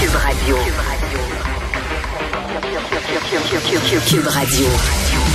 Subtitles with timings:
[0.00, 0.56] Cube Radio.
[4.08, 4.66] Cube Radio.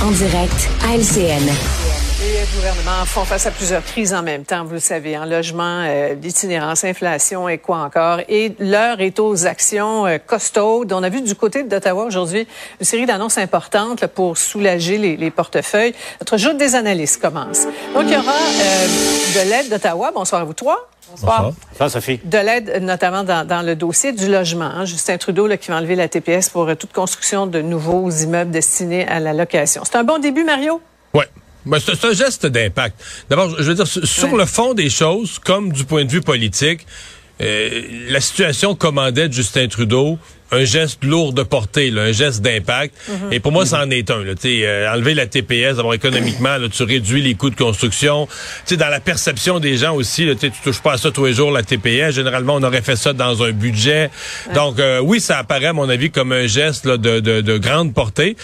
[0.02, 1.46] En direct à LCN.
[2.20, 5.84] Les gouvernements font face à plusieurs crises en même temps, vous le savez, en logement,
[5.86, 8.18] euh, l'itinérance, inflation et quoi encore.
[8.28, 10.92] Et l'heure est aux actions euh, costaudes.
[10.92, 12.48] On a vu du côté d'Ottawa aujourd'hui
[12.80, 15.94] une série d'annonces importantes là, pour soulager les, les, portefeuilles.
[16.20, 17.66] Notre joute des analystes commence.
[17.94, 18.86] Donc, il y aura euh,
[19.44, 20.10] de l'aide d'Ottawa.
[20.12, 20.88] Bonsoir à vous trois.
[21.10, 21.52] Bonsoir.
[21.70, 22.20] Bonsoir, Sophie.
[22.24, 24.64] De l'aide, notamment dans, dans, le dossier du logement.
[24.64, 24.84] Hein.
[24.84, 28.50] Justin Trudeau là, qui va enlever la TPS pour euh, toute construction de nouveaux immeubles
[28.50, 29.82] destinés à la location.
[29.84, 30.80] C'est un bon début, Mario?
[31.14, 31.28] Ouais.
[31.64, 33.02] Ben, c'est un geste d'impact.
[33.28, 34.38] D'abord, je veux dire, sur ouais.
[34.38, 36.86] le fond des choses, comme du point de vue politique,
[37.40, 40.18] euh, la situation commandait de Justin Trudeau
[40.52, 42.94] un geste lourd de portée, là, un geste d'impact.
[43.08, 43.34] Mm -hmm.
[43.34, 44.22] Et pour moi, c'en est un.
[44.22, 48.28] Là, euh, enlever la TPS, d'abord économiquement, là, tu réduis les coûts de construction.
[48.64, 51.34] sais, dans la perception des gens aussi, là, tu touches pas à ça tous les
[51.34, 52.14] jours, la TPS.
[52.14, 54.10] Généralement, on aurait fait ça dans un budget.
[54.48, 54.54] Ouais.
[54.54, 57.58] Donc, euh, oui, ça apparaît, à mon avis, comme un geste là, de, de, de,
[57.58, 58.36] grande portée.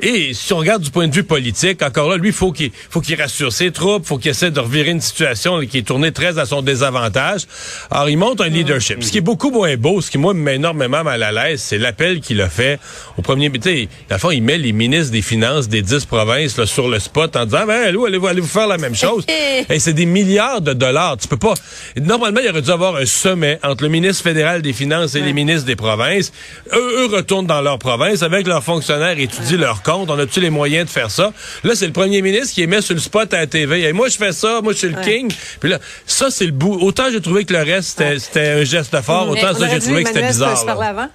[0.00, 3.00] Et si on regarde du point de vue politique, encore là, lui, faut qu'il faut
[3.00, 6.12] qu'il rassure ses troupes, faut qu'il essaie de revirer une situation là, qui est tournée
[6.12, 7.42] très à son désavantage.
[7.90, 8.96] Alors, il monte un leadership.
[8.96, 9.06] Mm -hmm.
[9.06, 11.49] Ce qui est beaucoup moins beau, ce qui, moi, me met énormément mal à l'aise,
[11.56, 12.78] c'est l'appel qu'il a fait
[13.16, 13.50] au premier.
[13.50, 16.88] Tu sais, le fond, il met les ministres des Finances des dix provinces là, sur
[16.88, 19.24] le spot en disant, ben, allez, allez, allez vous faire la même chose?
[19.68, 21.16] Et c'est des milliards de dollars.
[21.16, 21.54] Tu peux pas.
[21.96, 25.26] Normalement, il aurait dû avoir un sommet entre le ministre fédéral des Finances et ouais.
[25.26, 26.32] les ministres des provinces.
[26.72, 29.56] Eux, eux retournent dans leur province avec leurs fonctionnaires, étudient ouais.
[29.58, 30.10] leurs comptes.
[30.10, 31.32] On a-tu les moyens de faire ça?
[31.64, 33.82] Là, c'est le premier ministre qui est mis sur le spot à la TV.
[33.82, 35.04] Et moi, je fais ça, moi, je suis le ouais.
[35.04, 35.32] king.
[35.60, 36.78] Puis là, ça, c'est le bout.
[36.80, 40.08] Autant j'ai trouvé que le reste, c'était un geste fort, autant ça, j'ai trouvé que
[40.08, 41.08] c'était bizarre.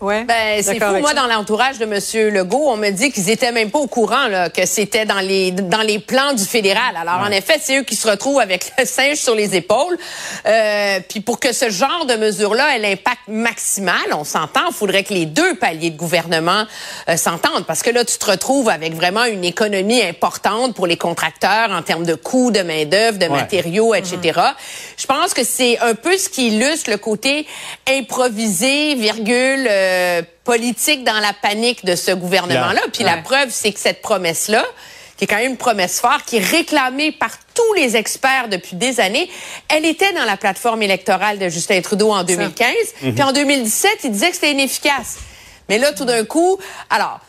[0.00, 0.24] Ouais.
[0.24, 0.98] Ben, c'est fou.
[0.98, 1.14] Moi, ça.
[1.14, 2.34] dans l'entourage de M.
[2.34, 5.52] Legault, on me dit qu'ils étaient même pas au courant là, que c'était dans les
[5.52, 6.96] dans les plans du fédéral.
[7.00, 7.28] Alors, ouais.
[7.28, 9.96] en effet, c'est eux qui se retrouvent avec le singe sur les épaules.
[10.46, 15.04] Euh, puis pour que ce genre de mesure-là ait l'impact maximal, on s'entend, il faudrait
[15.04, 16.64] que les deux paliers de gouvernement
[17.08, 17.64] euh, s'entendent.
[17.66, 21.82] Parce que là, tu te retrouves avec vraiment une économie importante pour les contracteurs en
[21.82, 23.30] termes de coûts de main-d'œuvre, de ouais.
[23.30, 24.16] matériaux, etc.
[24.18, 24.54] Mm -hmm.
[24.96, 27.46] Je pense que c'est un peu ce qui illustre le côté
[27.86, 29.83] improvisé, virgule, euh,
[30.44, 32.80] politique dans la panique de ce gouvernement-là.
[32.92, 33.10] Puis ouais.
[33.10, 34.64] la preuve, c'est que cette promesse-là,
[35.16, 38.76] qui est quand même une promesse forte, qui est réclamée par tous les experts depuis
[38.76, 39.30] des années,
[39.68, 42.68] elle était dans la plateforme électorale de Justin Trudeau en 2015.
[43.02, 43.14] Mm -hmm.
[43.14, 45.18] Puis en 2017, il disait que c'était inefficace.
[45.68, 46.58] Mais là, tout d'un coup,
[46.90, 47.20] alors...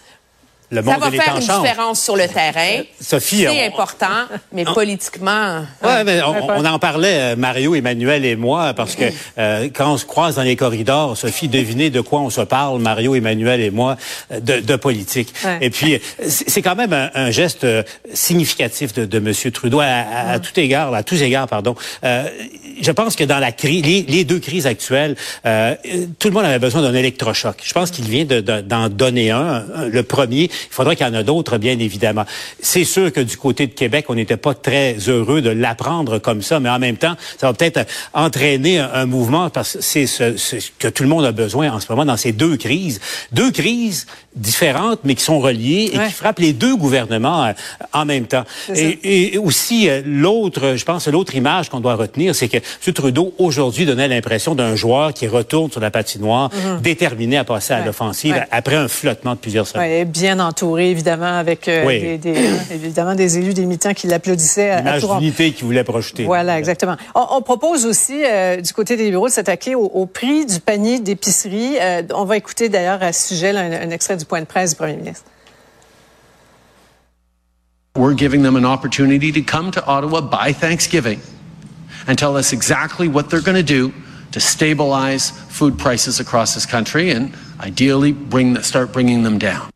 [0.71, 1.61] Le monde ça va faire une change.
[1.61, 2.81] différence sur le terrain.
[3.01, 5.65] Sophie, c'est important, mais on, politiquement.
[5.83, 9.05] Ouais, mais on, on, en parlait, Mario, Emmanuel et moi, parce que
[9.37, 12.81] euh, quand on se croise dans les corridors, Sophie, devinez de quoi on se parle,
[12.81, 13.97] Mario, Emmanuel et moi,
[14.31, 15.33] de, de politique.
[15.43, 15.57] Ouais.
[15.61, 17.65] Et puis, c'est quand même un, un, geste
[18.13, 19.51] significatif de, de M.
[19.51, 21.75] Trudeau à, à, à, tout égard, à tous égards, pardon.
[22.03, 22.27] Euh,
[22.81, 25.15] je pense que dans la crise, les, les, deux crises actuelles,
[25.45, 25.75] euh,
[26.19, 27.57] tout le monde avait besoin d'un électrochoc.
[27.63, 30.49] Je pense qu'il vient d'en de, de, donner un, le premier.
[30.69, 32.25] Il faudra qu'il y en a d'autres, bien évidemment.
[32.59, 36.41] C'est sûr que du côté de Québec, on n'était pas très heureux de l'apprendre comme
[36.41, 40.07] ça, mais en même temps, ça va peut-être entraîner un, un, mouvement parce que c'est
[40.07, 42.99] ce, ce, que tout le monde a besoin en ce moment dans ces deux crises.
[43.31, 46.07] Deux crises différentes, mais qui sont reliées et ouais.
[46.07, 47.53] qui frappent les deux gouvernements euh,
[47.93, 48.43] en même temps.
[48.73, 52.93] Et, et, aussi, euh, l'autre, je pense, l'autre image qu'on doit retenir, c'est que M.
[52.93, 56.81] Trudeau, aujourd'hui, donnait l'impression d'un joueur qui retourne sur la patinoire, mm -hmm.
[56.81, 57.81] déterminé à passer ouais.
[57.81, 58.47] à l'offensive ouais.
[58.51, 60.05] après un flottement de plusieurs semaines.
[60.05, 61.99] Bien entouré, évidemment, avec euh, oui.
[62.01, 64.77] des, des, évidemment des élus, des militants qui l'applaudissaient.
[64.77, 66.23] L'image d'unité qu'ils voulaient projeter.
[66.23, 66.95] Voilà, exactement.
[67.13, 70.59] On, on propose aussi, euh, du côté des bureaux, de s'attaquer au, au, prix du
[70.59, 71.77] panier d'épicerie.
[71.79, 74.45] Euh, on va écouter d'ailleurs à ce sujet là, un, un extrait du point de
[74.45, 75.25] presse du premier ministre.
[77.97, 81.19] We're giving them an opportunity to come to Ottawa by Thanksgiving
[82.07, 83.93] and tell us exactly what they're going to do
[84.33, 89.69] to stabilize food prices across this country and ideally bring the, start bringing them down.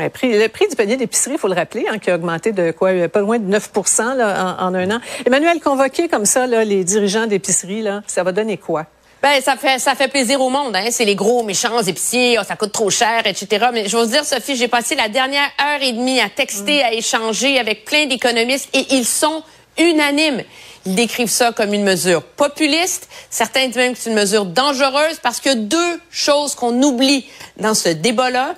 [0.00, 2.52] Le prix, le prix du panier d'épicerie, il faut le rappeler, hein, qui a augmenté
[2.52, 3.70] de quoi, pas loin de 9
[4.16, 5.00] là, en, en, un an.
[5.26, 8.86] Emmanuel, convoqué comme ça là, les dirigeants d'épicerie, ça va donner quoi?
[9.22, 10.88] Ben, ça fait ça fait plaisir au monde, hein.
[10.90, 13.66] C'est les gros méchants épiciers, oh, ça coûte trop cher, etc.
[13.72, 16.86] Mais je veux dire, Sophie, j'ai passé la dernière heure et demie à texter, mmh.
[16.86, 19.44] à échanger avec plein d'économistes et ils sont
[19.78, 20.42] unanimes.
[20.86, 23.08] Ils décrivent ça comme une mesure populiste.
[23.30, 27.24] Certains disent même que c'est une mesure dangereuse parce que deux choses qu'on oublie
[27.58, 28.56] dans ce débat-là,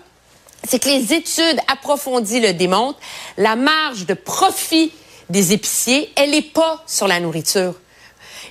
[0.66, 2.98] c'est que les études approfondies le démontrent.
[3.36, 4.92] La marge de profit
[5.30, 7.74] des épiciers, elle n'est pas sur la nourriture.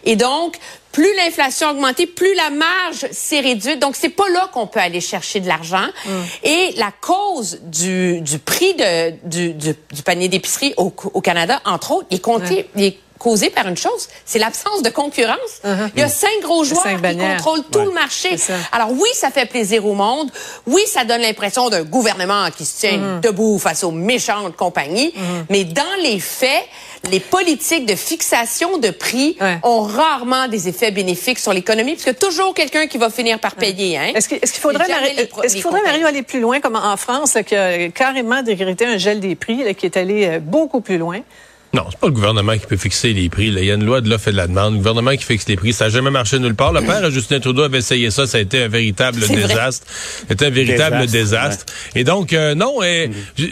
[0.05, 0.57] Et donc,
[0.91, 3.79] plus l'inflation a augmenté, plus la marge s'est réduite.
[3.79, 5.87] Donc, c'est pas là qu'on peut aller chercher de l'argent.
[6.05, 6.09] Mm.
[6.43, 11.61] Et la cause du, du prix de, du, du, du, panier d'épicerie au, au, Canada,
[11.65, 12.85] entre autres, est compté, ouais.
[12.85, 15.53] est causée par une chose, c'est l'absence de concurrence.
[15.63, 15.89] Uh-huh.
[15.95, 18.35] Il y a cinq gros joueurs qui contrôlent tout le marché.
[18.71, 20.29] Alors oui, ça fait plaisir au monde.
[20.67, 23.21] Oui, ça donne l'impression d'un gouvernement qui se tient uh-huh.
[23.21, 25.13] debout face aux méchantes compagnies.
[25.15, 25.45] Uh-huh.
[25.49, 26.65] Mais dans les faits,
[27.09, 32.53] les politiques de fixation de prix ont rarement des effets bénéfiques sur l'économie, puisque toujours
[32.53, 33.97] quelqu'un qui va finir par payer.
[33.97, 34.11] Hein?
[34.15, 34.85] Est-ce qu'il faudrait,
[35.43, 38.97] est-ce qu'il faudrait Mario, aller plus loin, comme en France, qui a carrément décrété un
[38.97, 41.19] gel des prix, qui est allé euh, beaucoup plus loin?
[41.73, 43.47] Non, c'est pas le gouvernement qui peut fixer les prix.
[43.47, 44.73] Il y a une loi de l'offre et de la demande.
[44.73, 46.71] Le gouvernement qui fixe les prix, ça n'a jamais marché nulle part.
[46.71, 49.87] Le père Justin Trudeau avait essayé ça, ça a été un véritable désastre.
[50.29, 51.65] C'était un véritable désastre.
[51.95, 53.09] Et donc, euh, non, et,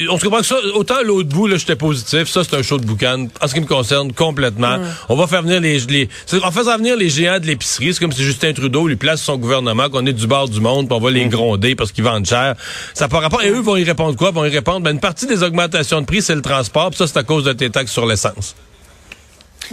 [0.07, 2.27] on se comprend que ça, autant l'autre bout, là, j'étais positif.
[2.27, 3.27] Ça, c'est un show de boucan.
[3.41, 4.77] En ce qui me concerne, complètement.
[5.09, 6.07] On va faire venir les, les
[6.43, 9.37] en faisant venir les géants de l'épicerie, c'est comme si Justin Trudeau lui place son
[9.37, 11.29] gouvernement, qu'on est du bord du monde, puis on va les mm.
[11.29, 12.53] gronder parce qu'ils vendent cher.
[12.93, 13.41] Ça par rapport.
[13.41, 14.29] Et eux vont y répondre quoi?
[14.29, 17.07] Vont y répondre, ben, une partie des augmentations de prix, c'est le transport, puis ça,
[17.07, 18.55] c'est à cause de tes taxes sur l'essence.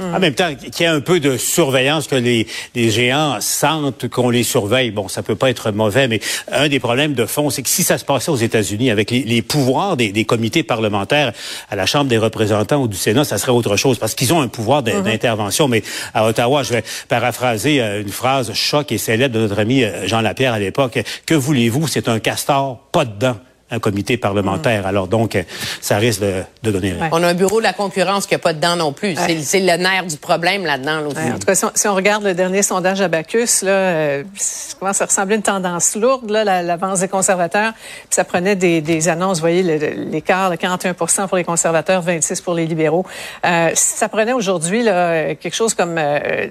[0.00, 4.08] En même temps, qu'il y ait un peu de surveillance, que les, les géants sentent
[4.08, 4.90] qu'on les surveille.
[4.90, 6.20] Bon, ça peut pas être mauvais, mais
[6.52, 9.22] un des problèmes de fond, c'est que si ça se passait aux États-Unis avec les,
[9.22, 11.32] les pouvoirs des, des, comités parlementaires
[11.70, 14.40] à la Chambre des représentants ou du Sénat, ça serait autre chose, parce qu'ils ont
[14.40, 15.02] un pouvoir mm-hmm.
[15.02, 15.68] d'intervention.
[15.68, 15.82] Mais
[16.14, 20.06] à Ottawa, je vais paraphraser euh, une phrase choc et célèbre de notre ami euh,
[20.06, 20.98] Jean Lapierre à l'époque.
[21.26, 21.88] Que voulez-vous?
[21.88, 23.36] C'est un castor, pas dedans
[23.70, 24.86] un comité parlementaire.
[24.86, 25.38] Alors donc,
[25.80, 26.94] ça risque de, de donner.
[27.12, 29.14] On a un bureau de la concurrence qui n'a pas dedans non plus.
[29.42, 31.06] C'est le nerf du problème là-dedans.
[31.08, 35.00] en tout cas, si on, regarde le dernier sondage à Bacchus, là, euh, ça commence
[35.00, 37.72] à ressembler à une tendance lourde, là, l'avance des conservateurs.
[37.74, 42.40] Puis ça prenait des, des annonces, vous voyez, l'écart, le, 41 pour les conservateurs, 26
[42.40, 43.04] pour les libéraux.
[43.44, 46.46] Euh, ça prenait aujourd'hui là, quelque chose comme euh,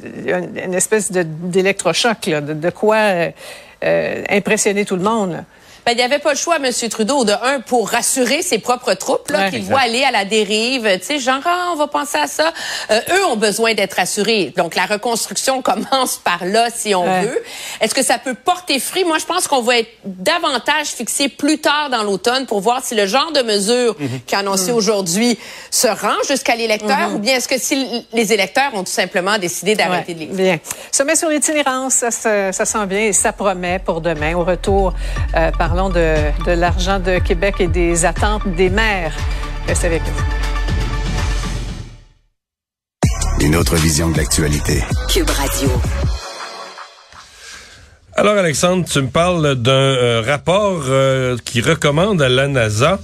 [0.64, 2.98] une, espèce d'électrochoc, de, de, quoi
[3.84, 5.44] euh, impressionner tout le monde.
[5.88, 6.70] Ben, il n'y avait pas le choix, M.
[6.90, 10.86] Trudeau, de un, pour rassurer ses propres troupes, là, qu'il voit aller à la dérive.
[11.00, 12.52] Tu sais, genre, ah, on va penser à ça.
[12.92, 14.52] Euh, eux ont besoin d'être rassurés.
[14.58, 17.42] Donc, la reconstruction commence par là, si on veut.
[17.80, 19.06] Est-ce que ça peut porter fruit?
[19.06, 22.94] Moi, je pense qu'on va être davantage fixé plus tard dans l'automne pour voir si
[22.94, 24.26] le genre de mesure mm -hmm.
[24.26, 24.78] qui est annoncé mhm.
[24.78, 25.40] aujourd'hui
[25.72, 27.16] se rend jusqu'à l'électeur mhm.
[27.16, 30.60] ou bien est-ce que si les électeurs ont tout simplement décidé d'arrêter de les Bien.
[30.92, 34.36] Sommet sur l'itinérance, ça, ça, ça sent bien et ça promet pour demain.
[34.36, 34.94] Au retour,
[35.36, 36.16] euh, par de,
[36.46, 39.14] de l'argent de Québec et des attentes des maires.
[39.68, 40.24] Restez avec nous.
[43.46, 44.82] Une autre vision de l'actualité.
[45.08, 45.70] Cube Radio.
[48.16, 52.98] Alors Alexandre, tu me parles d'un euh, rapport euh, qui recommande à la NASA euh,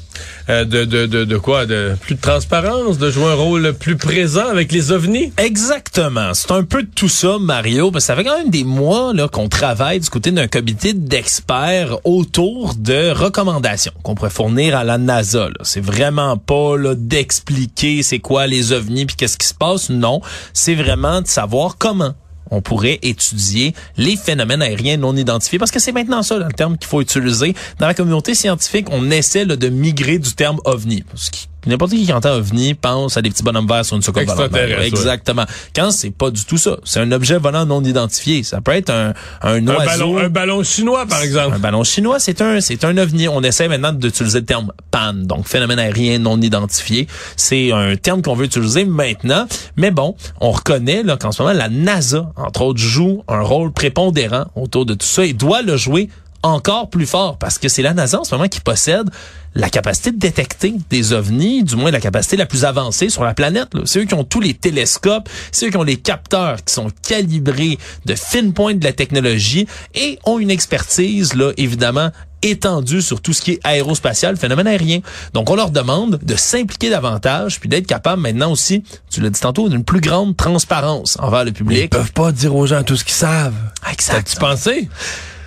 [0.48, 1.66] de, de, de, de, quoi?
[1.66, 5.34] De plus de transparence, de jouer un rôle plus présent avec les ovnis?
[5.38, 6.34] Exactement.
[6.34, 7.92] C'est un peu de tout ça, Mario.
[7.92, 11.98] Parce ça fait quand même des mois là qu'on travaille du côté d'un comité d'experts
[12.04, 15.48] autour de recommandations qu'on pourrait fournir à la NASA.
[15.64, 19.90] C'est vraiment pas d'expliquer c'est quoi les ovnis puis qu'est-ce qui se passe.
[19.90, 20.22] Non,
[20.54, 22.14] c'est vraiment de savoir comment
[22.54, 26.78] on pourrait étudier les phénomènes aériens non identifiés parce que c'est maintenant ça le terme
[26.78, 27.56] qu'il faut utiliser.
[27.80, 31.04] Dans la communauté scientifique, on essaie de migrer du terme ovni.
[31.66, 34.56] N'importe qui qui entend OVNI pense à des petits bonhommes verts sur une soucoupe volante.
[34.84, 35.46] Exactement.
[35.76, 36.78] Quand c'est pas du tout ça.
[36.84, 38.44] C'est un objet volant non identifié.
[38.44, 39.86] Ça peut être un, un oiseau.
[39.86, 41.56] Ballon, un ballon chinois, par exemple.
[41.56, 43.28] Un ballon chinois, c'est un, c'est un OVNI.
[43.30, 45.14] On essaie maintenant d'utiliser le terme PAN.
[45.14, 47.08] Donc, phénomène aérien non identifié.
[47.36, 49.48] C'est un terme qu'on veut utiliser maintenant.
[49.78, 53.72] Mais bon, on reconnaît, là, qu'en ce moment, la NASA, entre autres, joue un rôle
[53.72, 56.10] prépondérant autour de tout ça et doit le jouer
[56.44, 59.10] encore plus fort parce que c'est la NASA en ce moment qui possède
[59.56, 63.34] la capacité de détecter des ovnis, du moins la capacité la plus avancée sur la
[63.34, 63.70] planète.
[63.86, 66.88] C'est eux qui ont tous les télescopes, c'est eux qui ont les capteurs qui sont
[67.08, 72.10] calibrés de fine pointe de la technologie et ont une expertise, là, évidemment,
[72.42, 75.00] étendue sur tout ce qui est aérospatial, phénomène aérien.
[75.34, 79.40] Donc, on leur demande de s'impliquer davantage, puis d'être capable maintenant aussi, tu l'as dit
[79.40, 81.80] tantôt, d'une plus grande transparence envers le public.
[81.84, 83.54] ils peuvent pas dire aux gens tout ce qu'ils savent.
[83.90, 84.30] Exact.
[84.30, 84.90] tu pensé?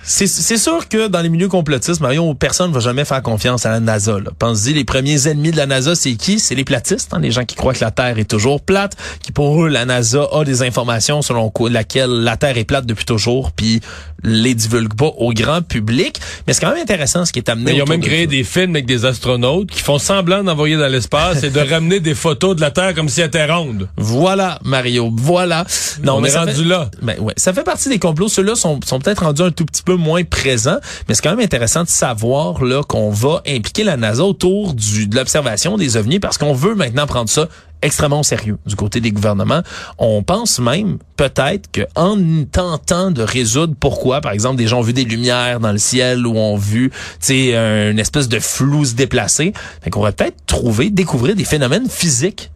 [0.09, 3.71] C'est sûr que dans les milieux complotistes, Marion, personne ne va jamais faire confiance à
[3.71, 4.17] la NASA.
[4.39, 6.39] Pense-y, les premiers ennemis de la NASA, c'est qui?
[6.39, 9.33] C'est les platistes, hein, les gens qui croient que la Terre est toujours plate, qui
[9.33, 13.51] pour eux, la NASA a des informations selon laquelle la Terre est plate depuis toujours,
[13.51, 13.81] puis
[14.23, 16.19] les divulgue pas au grand public.
[16.47, 17.75] Mais c'est quand même intéressant ce qui est amené.
[17.75, 21.43] ils ont même créé des films avec des astronautes qui font semblant d'envoyer dans l'espace
[21.43, 23.89] et de ramener des photos de la Terre comme si elle était ronde.
[23.97, 25.65] Voilà, Mario, voilà.
[26.01, 26.89] Non, on est rendu là.
[27.01, 28.29] Ben, ouais, ça fait partie des complots.
[28.29, 30.77] Ceux-là sont, sont peut-être rendus un tout petit peu moins présent,
[31.07, 35.07] mais c'est quand même intéressant de savoir là qu'on va impliquer la NASA autour du,
[35.07, 37.47] de l'observation des ovnis parce qu'on veut maintenant prendre ça
[37.81, 39.61] extrêmement sérieux du côté des gouvernements.
[39.97, 42.17] On pense même peut-être qu'en
[42.51, 46.25] tentant de résoudre pourquoi, par exemple, des gens ont vu des lumières dans le ciel
[46.25, 49.53] ou ont vu, tu une espèce de flou se déplacer,
[49.91, 52.51] qu'on va peut-être trouver, découvrir des phénomènes physiques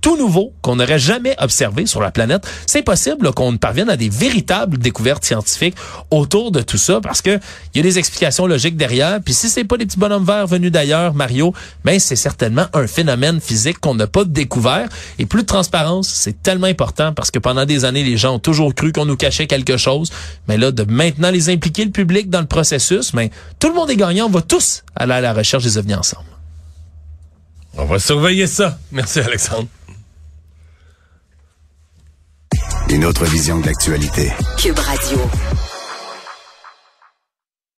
[0.00, 2.46] tout nouveau qu'on n'aurait jamais observé sur la planète.
[2.66, 5.76] C'est possible qu'on parvienne à des véritables découvertes scientifiques
[6.10, 7.38] autour de tout ça parce que
[7.74, 9.20] il y a des explications logiques derrière.
[9.22, 11.52] Puis si c'est pas des petits bonhommes verts venus d'ailleurs, Mario,
[11.84, 14.88] ben, c'est certainement un phénomène physique qu'on n'a pas découvert.
[15.18, 18.38] Et plus de transparence, c'est tellement important parce que pendant des années, les gens ont
[18.38, 20.10] toujours cru qu'on nous cachait quelque chose.
[20.48, 23.90] Mais là, de maintenant les impliquer le public dans le processus, mais tout le monde
[23.90, 24.26] est gagnant.
[24.26, 26.24] On va tous aller à la recherche des ovnis ensemble.
[27.76, 28.78] On va surveiller ça.
[28.90, 29.68] Merci, Alexandre.
[32.90, 34.32] Une autre vision de l'actualité.
[34.58, 35.18] Cube Radio.